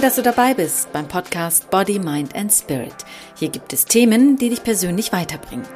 [0.00, 2.94] Toll, dass du dabei bist beim Podcast Body, Mind and Spirit.
[3.36, 5.66] Hier gibt es Themen, die dich persönlich weiterbringen.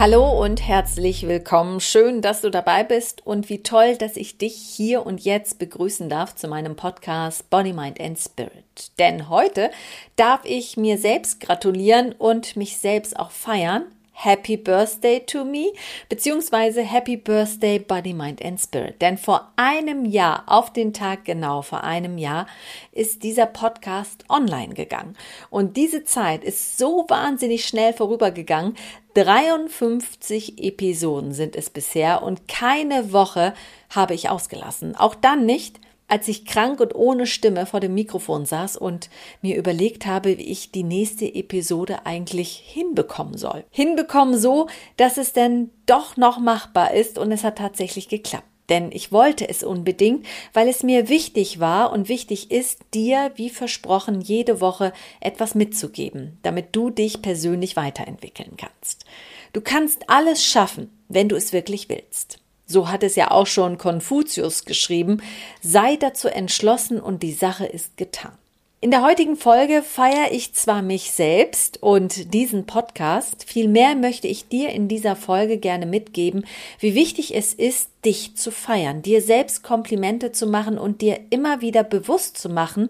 [0.00, 1.78] Hallo und herzlich willkommen.
[1.78, 6.08] Schön, dass du dabei bist und wie toll, dass ich dich hier und jetzt begrüßen
[6.08, 8.90] darf zu meinem Podcast Body, Mind and Spirit.
[8.98, 9.70] Denn heute
[10.16, 15.72] darf ich mir selbst gratulieren und mich selbst auch feiern, Happy Birthday to me,
[16.08, 19.00] beziehungsweise Happy Birthday Body, Mind and Spirit.
[19.00, 22.46] Denn vor einem Jahr, auf den Tag genau vor einem Jahr,
[22.92, 25.16] ist dieser Podcast online gegangen.
[25.50, 28.76] Und diese Zeit ist so wahnsinnig schnell vorübergegangen.
[29.14, 33.54] 53 Episoden sind es bisher und keine Woche
[33.90, 34.96] habe ich ausgelassen.
[34.96, 35.80] Auch dann nicht,
[36.12, 39.08] als ich krank und ohne Stimme vor dem Mikrofon saß und
[39.40, 43.64] mir überlegt habe, wie ich die nächste Episode eigentlich hinbekommen soll.
[43.70, 48.44] Hinbekommen so, dass es denn doch noch machbar ist und es hat tatsächlich geklappt.
[48.68, 53.48] Denn ich wollte es unbedingt, weil es mir wichtig war und wichtig ist, dir, wie
[53.48, 59.06] versprochen, jede Woche etwas mitzugeben, damit du dich persönlich weiterentwickeln kannst.
[59.54, 62.41] Du kannst alles schaffen, wenn du es wirklich willst
[62.72, 65.22] so hat es ja auch schon Konfuzius geschrieben,
[65.60, 68.32] sei dazu entschlossen und die Sache ist getan.
[68.80, 74.48] In der heutigen Folge feiere ich zwar mich selbst und diesen Podcast, vielmehr möchte ich
[74.48, 76.44] dir in dieser Folge gerne mitgeben,
[76.80, 81.60] wie wichtig es ist, dich zu feiern, dir selbst Komplimente zu machen und dir immer
[81.60, 82.88] wieder bewusst zu machen,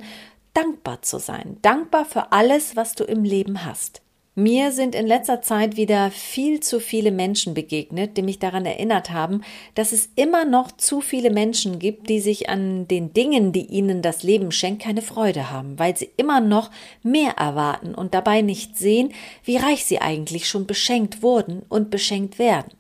[0.55, 4.02] dankbar zu sein, dankbar für alles, was du im Leben hast.
[4.35, 9.11] Mir sind in letzter Zeit wieder viel zu viele Menschen begegnet, die mich daran erinnert
[9.11, 9.43] haben,
[9.75, 14.01] dass es immer noch zu viele Menschen gibt, die sich an den Dingen, die ihnen
[14.01, 16.71] das Leben schenkt, keine Freude haben, weil sie immer noch
[17.03, 19.13] mehr erwarten und dabei nicht sehen,
[19.45, 22.73] wie reich sie eigentlich schon beschenkt wurden und beschenkt werden.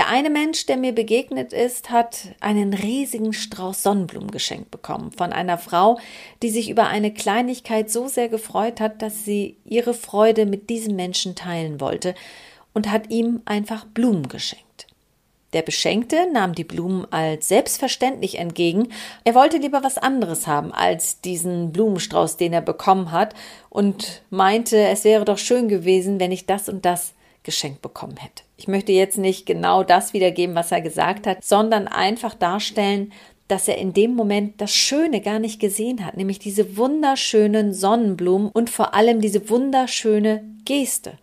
[0.00, 5.30] Der eine Mensch, der mir begegnet ist, hat einen riesigen Strauß Sonnenblumen geschenkt bekommen von
[5.30, 5.98] einer Frau,
[6.42, 10.96] die sich über eine Kleinigkeit so sehr gefreut hat, dass sie ihre Freude mit diesem
[10.96, 12.14] Menschen teilen wollte
[12.72, 14.86] und hat ihm einfach Blumen geschenkt.
[15.52, 18.88] Der Beschenkte nahm die Blumen als selbstverständlich entgegen.
[19.24, 23.34] Er wollte lieber was anderes haben als diesen Blumenstrauß, den er bekommen hat,
[23.68, 28.42] und meinte, es wäre doch schön gewesen, wenn ich das und das geschenkt bekommen hätte.
[28.56, 33.12] Ich möchte jetzt nicht genau das wiedergeben, was er gesagt hat, sondern einfach darstellen,
[33.48, 38.50] dass er in dem Moment das Schöne gar nicht gesehen hat, nämlich diese wunderschönen Sonnenblumen
[38.50, 41.18] und vor allem diese wunderschöne Geste.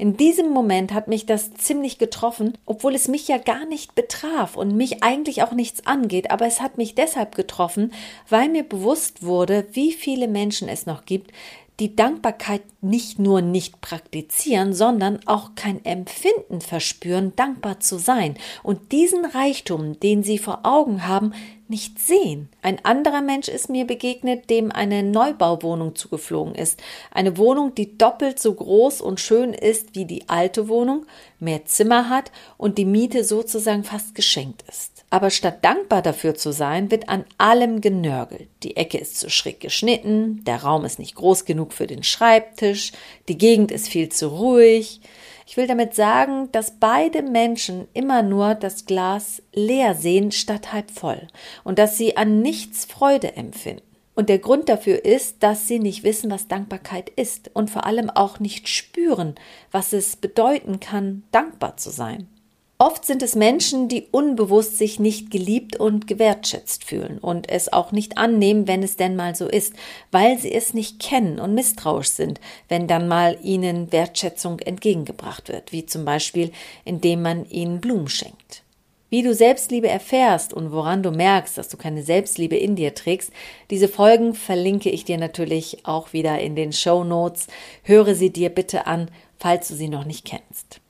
[0.00, 4.56] In diesem Moment hat mich das ziemlich getroffen, obwohl es mich ja gar nicht betraf
[4.56, 7.92] und mich eigentlich auch nichts angeht, aber es hat mich deshalb getroffen,
[8.28, 11.32] weil mir bewusst wurde, wie viele Menschen es noch gibt,
[11.80, 18.90] die Dankbarkeit nicht nur nicht praktizieren, sondern auch kein Empfinden verspüren, dankbar zu sein und
[18.90, 21.32] diesen Reichtum, den sie vor Augen haben,
[21.68, 22.48] nicht sehen.
[22.62, 26.80] Ein anderer Mensch ist mir begegnet, dem eine Neubauwohnung zugeflogen ist.
[27.10, 31.06] Eine Wohnung, die doppelt so groß und schön ist wie die alte Wohnung,
[31.38, 34.97] mehr Zimmer hat und die Miete sozusagen fast geschenkt ist.
[35.10, 38.48] Aber statt dankbar dafür zu sein, wird an allem genörgelt.
[38.62, 42.92] Die Ecke ist zu schräg geschnitten, der Raum ist nicht groß genug für den Schreibtisch,
[43.28, 45.00] die Gegend ist viel zu ruhig.
[45.46, 50.90] Ich will damit sagen, dass beide Menschen immer nur das Glas leer sehen statt halb
[50.90, 51.26] voll
[51.64, 53.82] und dass sie an nichts Freude empfinden.
[54.14, 58.10] Und der Grund dafür ist, dass sie nicht wissen, was Dankbarkeit ist und vor allem
[58.10, 59.36] auch nicht spüren,
[59.70, 62.28] was es bedeuten kann, dankbar zu sein.
[62.80, 67.90] Oft sind es Menschen, die unbewusst sich nicht geliebt und gewertschätzt fühlen und es auch
[67.90, 69.74] nicht annehmen, wenn es denn mal so ist,
[70.12, 75.72] weil sie es nicht kennen und misstrauisch sind, wenn dann mal ihnen Wertschätzung entgegengebracht wird,
[75.72, 76.52] wie zum Beispiel
[76.84, 78.62] indem man ihnen Blumen schenkt.
[79.10, 83.32] Wie du Selbstliebe erfährst und woran du merkst, dass du keine Selbstliebe in dir trägst,
[83.70, 87.48] diese Folgen verlinke ich dir natürlich auch wieder in den Show Notes.
[87.82, 90.80] Höre sie dir bitte an, falls du sie noch nicht kennst.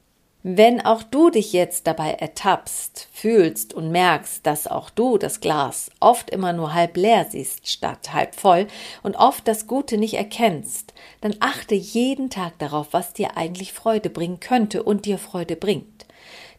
[0.51, 5.91] Wenn auch du dich jetzt dabei ertappst, fühlst und merkst, dass auch du das Glas
[6.01, 8.67] oft immer nur halb leer siehst statt halb voll
[9.03, 14.09] und oft das Gute nicht erkennst, dann achte jeden Tag darauf, was dir eigentlich Freude
[14.09, 16.07] bringen könnte und dir Freude bringt.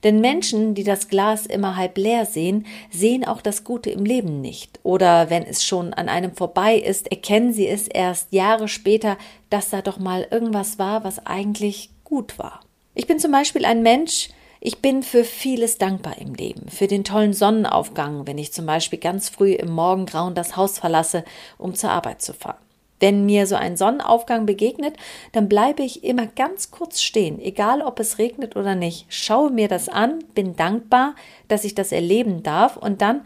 [0.03, 4.39] Denn Menschen, die das Glas immer halb leer sehen, sehen auch das Gute im Leben
[4.39, 4.79] nicht.
[4.83, 9.17] Oder wenn es schon an einem vorbei ist, erkennen sie es erst Jahre später,
[9.49, 12.59] dass da doch mal irgendwas war, was eigentlich gut war.
[12.99, 14.27] Ich bin zum Beispiel ein Mensch,
[14.59, 16.67] ich bin für vieles dankbar im Leben.
[16.67, 21.23] Für den tollen Sonnenaufgang, wenn ich zum Beispiel ganz früh im Morgengrauen das Haus verlasse,
[21.57, 22.57] um zur Arbeit zu fahren.
[22.99, 24.97] Wenn mir so ein Sonnenaufgang begegnet,
[25.31, 29.05] dann bleibe ich immer ganz kurz stehen, egal ob es regnet oder nicht.
[29.07, 31.15] Schaue mir das an, bin dankbar,
[31.47, 33.21] dass ich das erleben darf und dann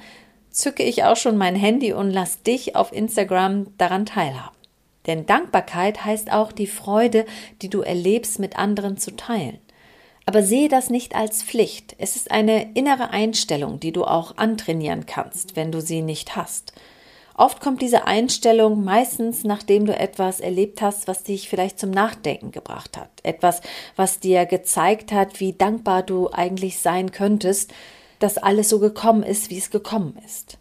[0.52, 4.56] zücke ich auch schon mein Handy und lass dich auf Instagram daran teilhaben.
[5.05, 7.25] Denn Dankbarkeit heißt auch die Freude,
[7.61, 9.59] die du erlebst, mit anderen zu teilen.
[10.25, 11.95] Aber sehe das nicht als Pflicht.
[11.97, 16.73] Es ist eine innere Einstellung, die du auch antrainieren kannst, wenn du sie nicht hast.
[17.35, 22.51] Oft kommt diese Einstellung meistens, nachdem du etwas erlebt hast, was dich vielleicht zum Nachdenken
[22.51, 23.09] gebracht hat.
[23.23, 23.61] Etwas,
[23.95, 27.73] was dir gezeigt hat, wie dankbar du eigentlich sein könntest,
[28.19, 30.57] dass alles so gekommen ist, wie es gekommen ist.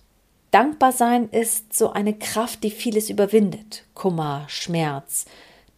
[0.52, 3.84] Dankbar sein ist so eine Kraft, die vieles überwindet.
[3.94, 5.24] Kummer, Schmerz,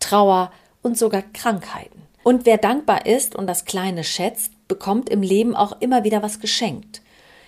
[0.01, 0.51] Trauer
[0.83, 2.03] und sogar Krankheiten.
[2.25, 6.41] Und wer dankbar ist und das Kleine schätzt, bekommt im Leben auch immer wieder was
[6.41, 7.03] geschenkt.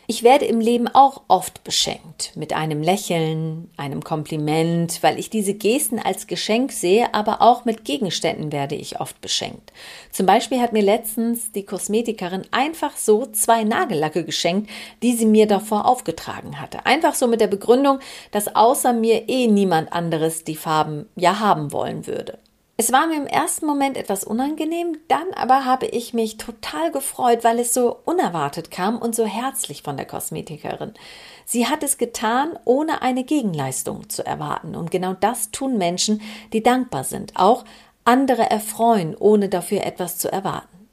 [0.09, 5.53] Ich werde im Leben auch oft beschenkt mit einem Lächeln, einem Kompliment, weil ich diese
[5.53, 9.73] Gesten als Geschenk sehe, aber auch mit Gegenständen werde ich oft beschenkt.
[10.13, 14.71] Zum Beispiel hat mir letztens die Kosmetikerin einfach so zwei Nagellacke geschenkt,
[15.03, 16.87] die sie mir davor aufgetragen hatte.
[16.87, 17.99] Einfach so mit der Begründung,
[18.31, 22.39] dass außer mir eh niemand anderes die Farben ja haben wollen würde.
[22.79, 27.43] Es war mir im ersten Moment etwas unangenehm, dann aber habe ich mich total gefreut,
[27.43, 30.93] weil es so unerwartet kam und so herzlich von der Kosmetikerin.
[31.47, 34.75] Sie hat es getan, ohne eine Gegenleistung zu erwarten.
[34.75, 36.21] Und genau das tun Menschen,
[36.53, 37.33] die dankbar sind.
[37.37, 37.65] Auch
[38.05, 40.89] andere erfreuen, ohne dafür etwas zu erwarten.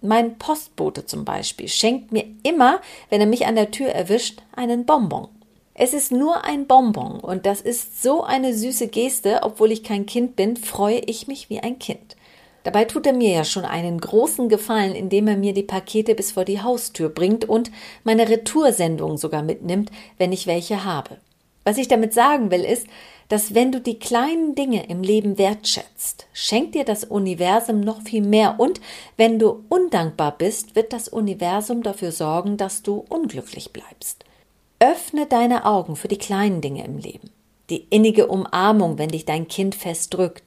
[0.00, 2.80] Mein Postbote zum Beispiel schenkt mir immer,
[3.10, 5.28] wenn er mich an der Tür erwischt, einen Bonbon.
[5.80, 10.06] Es ist nur ein Bonbon und das ist so eine süße Geste, obwohl ich kein
[10.06, 12.16] Kind bin, freue ich mich wie ein Kind.
[12.64, 16.32] Dabei tut er mir ja schon einen großen Gefallen, indem er mir die Pakete bis
[16.32, 17.70] vor die Haustür bringt und
[18.02, 21.18] meine Retoursendung sogar mitnimmt, wenn ich welche habe.
[21.62, 22.88] Was ich damit sagen will, ist,
[23.28, 28.22] dass wenn du die kleinen Dinge im Leben wertschätzt, schenkt dir das Universum noch viel
[28.22, 28.80] mehr und
[29.16, 34.24] wenn du undankbar bist, wird das Universum dafür sorgen, dass du unglücklich bleibst.
[34.80, 37.30] Öffne deine Augen für die kleinen Dinge im Leben.
[37.68, 40.44] Die innige Umarmung, wenn dich dein Kind festdrückt.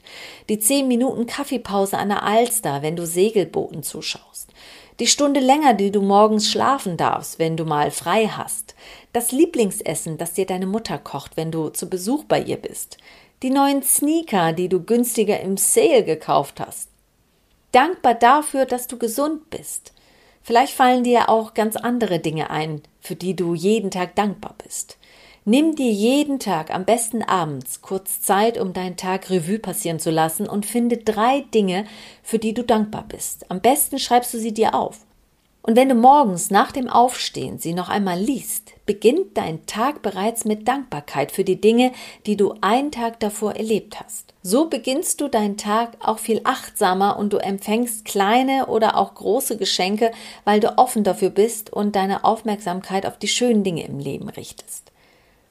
[0.50, 4.50] Die zehn Minuten Kaffeepause an der Alster, wenn du Segelbooten zuschaust.
[5.00, 8.76] Die Stunde länger, die du morgens schlafen darfst, wenn du mal frei hast.
[9.14, 12.98] Das Lieblingsessen, das dir deine Mutter kocht, wenn du zu Besuch bei ihr bist.
[13.44, 16.90] Die neuen Sneaker, die du günstiger im Sale gekauft hast.
[17.72, 19.94] Dankbar dafür, dass du gesund bist.
[20.44, 24.98] Vielleicht fallen dir auch ganz andere Dinge ein, für die du jeden Tag dankbar bist.
[25.44, 30.12] Nimm dir jeden Tag, am besten abends, kurz Zeit, um deinen Tag Revue passieren zu
[30.12, 31.86] lassen und finde drei Dinge,
[32.22, 33.50] für die du dankbar bist.
[33.50, 35.00] Am besten schreibst du sie dir auf.
[35.64, 40.44] Und wenn du morgens nach dem Aufstehen sie noch einmal liest, beginnt dein Tag bereits
[40.44, 41.92] mit Dankbarkeit für die Dinge,
[42.26, 44.34] die du einen Tag davor erlebt hast.
[44.42, 49.58] So beginnst du deinen Tag auch viel achtsamer und du empfängst kleine oder auch große
[49.58, 50.12] Geschenke,
[50.46, 54.92] weil du offen dafür bist und deine Aufmerksamkeit auf die schönen Dinge im Leben richtest.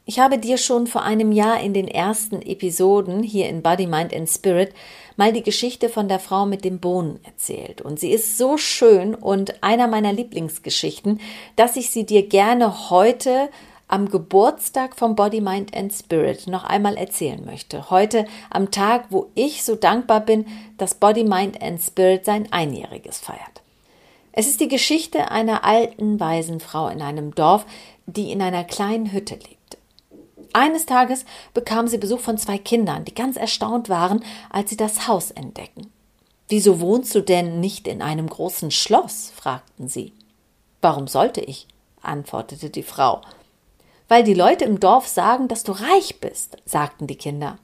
[0.07, 4.13] Ich habe dir schon vor einem Jahr in den ersten Episoden hier in Body, Mind
[4.13, 4.75] and Spirit
[5.21, 7.83] mal die Geschichte von der Frau mit dem Bohnen erzählt.
[7.83, 11.21] Und sie ist so schön und einer meiner Lieblingsgeschichten,
[11.57, 13.51] dass ich sie dir gerne heute
[13.87, 17.91] am Geburtstag vom Body, Mind and Spirit noch einmal erzählen möchte.
[17.91, 20.47] Heute am Tag, wo ich so dankbar bin,
[20.79, 23.61] dass Body, Mind and Spirit sein Einjähriges feiert.
[24.33, 27.67] Es ist die Geschichte einer alten, weisen Frau in einem Dorf,
[28.07, 29.60] die in einer kleinen Hütte lebt.
[30.53, 35.07] Eines Tages bekam sie Besuch von zwei Kindern, die ganz erstaunt waren, als sie das
[35.07, 35.91] Haus entdecken.
[36.49, 39.33] Wieso wohnst du denn nicht in einem großen Schloss?
[39.35, 40.13] fragten sie.
[40.81, 41.69] Warum sollte ich?
[42.03, 43.21] antwortete die Frau.
[44.09, 47.59] Weil die Leute im Dorf sagen, dass du reich bist, sagten die Kinder.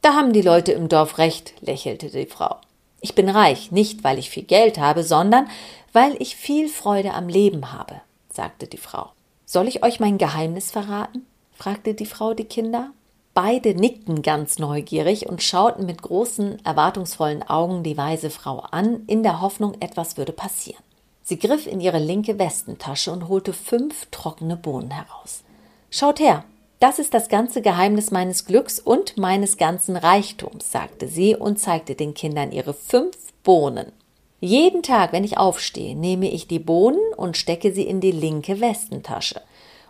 [0.00, 2.56] Da haben die Leute im Dorf recht, lächelte die Frau.
[3.00, 5.48] Ich bin reich, nicht weil ich viel Geld habe, sondern
[5.92, 9.10] weil ich viel Freude am Leben habe, sagte die Frau.
[9.44, 11.26] Soll ich euch mein Geheimnis verraten?
[11.56, 12.90] Fragte die Frau die Kinder.
[13.34, 19.22] Beide nickten ganz neugierig und schauten mit großen, erwartungsvollen Augen die weise Frau an, in
[19.22, 20.82] der Hoffnung, etwas würde passieren.
[21.22, 25.42] Sie griff in ihre linke Westentasche und holte fünf trockene Bohnen heraus.
[25.90, 26.44] Schaut her,
[26.78, 31.94] das ist das ganze Geheimnis meines Glücks und meines ganzen Reichtums, sagte sie und zeigte
[31.94, 33.92] den Kindern ihre fünf Bohnen.
[34.40, 38.60] Jeden Tag, wenn ich aufstehe, nehme ich die Bohnen und stecke sie in die linke
[38.60, 39.40] Westentasche.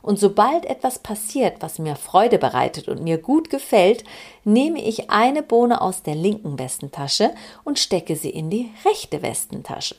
[0.06, 4.04] Und sobald etwas passiert, was mir Freude bereitet und mir gut gefällt,
[4.44, 7.32] nehme ich eine Bohne aus der linken Westentasche
[7.64, 9.96] und stecke sie in die rechte Westentasche.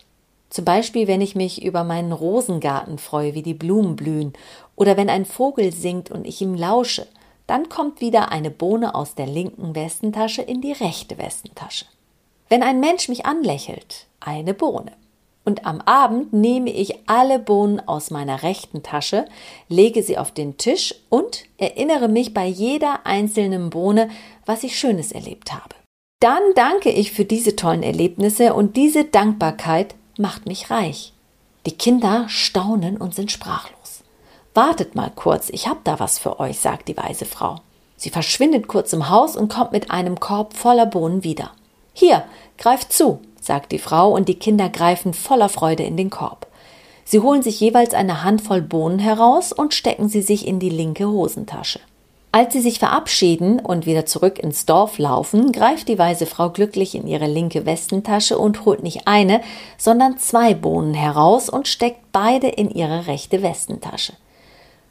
[0.50, 4.32] Zum Beispiel, wenn ich mich über meinen Rosengarten freue, wie die Blumen blühen,
[4.78, 7.06] oder wenn ein Vogel singt und ich ihm lausche,
[7.46, 11.86] dann kommt wieder eine Bohne aus der linken Westentasche in die rechte Westentasche.
[12.48, 14.94] Wenn ein Mensch mich anlächelt, eine Bohne.
[15.48, 19.24] Und am Abend nehme ich alle Bohnen aus meiner rechten Tasche,
[19.70, 24.10] lege sie auf den Tisch und erinnere mich bei jeder einzelnen Bohne,
[24.46, 25.74] was ich Schönes erlebt habe.
[26.20, 31.14] Dann danke ich für diese tollen Erlebnisse und diese Dankbarkeit macht mich reich.
[31.66, 34.04] Die Kinder staunen und sind sprachlos.
[34.54, 37.62] Wartet mal kurz, ich hab da was für euch, sagt die weise Frau.
[37.96, 41.52] Sie verschwindet kurz im Haus und kommt mit einem Korb voller Bohnen wieder.
[41.94, 42.26] Hier,
[42.58, 46.46] greift zu, sagt die Frau, und die Kinder greifen voller Freude in den Korb.
[47.04, 51.08] Sie holen sich jeweils eine Handvoll Bohnen heraus und stecken sie sich in die linke
[51.08, 51.80] Hosentasche.
[52.34, 56.94] Als sie sich verabschieden und wieder zurück ins Dorf laufen, greift die weise Frau glücklich
[56.94, 59.42] in ihre linke Westentasche und holt nicht eine,
[59.78, 64.14] sondern zwei Bohnen heraus und steckt beide in ihre rechte Westentasche.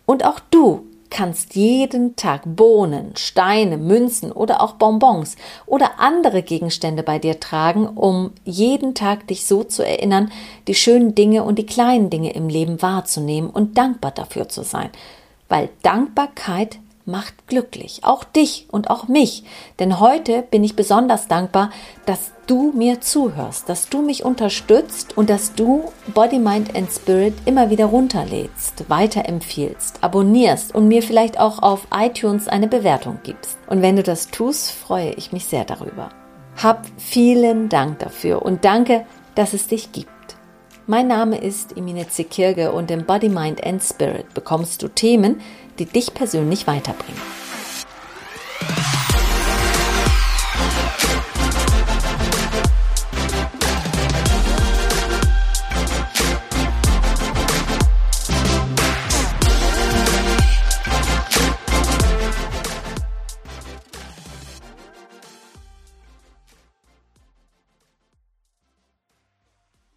[0.07, 5.37] Und auch du kannst jeden Tag Bohnen, Steine, Münzen oder auch Bonbons
[5.67, 10.31] oder andere Gegenstände bei dir tragen, um jeden Tag dich so zu erinnern,
[10.69, 14.91] die schönen Dinge und die kleinen Dinge im Leben wahrzunehmen und dankbar dafür zu sein.
[15.49, 19.45] Weil Dankbarkeit macht glücklich, auch dich und auch mich.
[19.79, 21.71] Denn heute bin ich besonders dankbar,
[22.05, 25.85] dass du mir zuhörst, dass du mich unterstützt und dass du
[26.15, 32.49] Body, Mind and Spirit immer wieder runterlädst, weiterempfiehlst, abonnierst und mir vielleicht auch auf iTunes
[32.49, 33.57] eine Bewertung gibst.
[33.69, 36.11] Und wenn du das tust, freue ich mich sehr darüber.
[36.61, 40.11] Hab vielen Dank dafür und danke, dass es dich gibt.
[40.89, 45.41] Mein Name ist Emine Zekirge und im Body, Mind and Spirit bekommst du Themen,
[45.79, 47.21] die dich persönlich weiterbringen.